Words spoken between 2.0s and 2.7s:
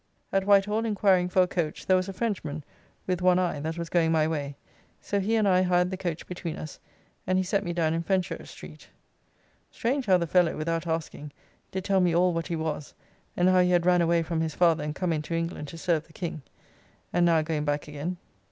a Frenchman